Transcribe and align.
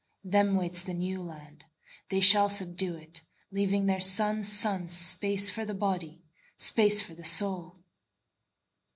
Them 0.23 0.55
waits 0.55 0.81
the 0.83 0.95
New 0.95 1.21
Land; 1.21 1.65
They 2.09 2.21
shall 2.21 2.49
subdue 2.49 2.95
it, 2.95 3.21
Leaving 3.51 3.85
their 3.85 4.01
sons' 4.01 4.49
sonsSpace 4.49 5.51
for 5.51 5.63
the 5.63 5.75
body, 5.75 6.23
Space 6.57 7.03
for 7.03 7.13
the 7.13 7.23
soul. 7.23 7.77